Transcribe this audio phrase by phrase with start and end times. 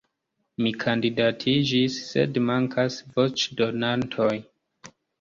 [0.63, 4.35] Mi kandidatiĝis, sed mankas voĉdonantoj.